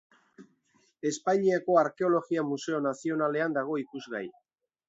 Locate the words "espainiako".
1.09-1.77